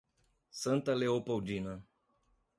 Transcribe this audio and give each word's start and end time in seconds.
Santa 0.61 0.95
Leopoldina 0.95 1.77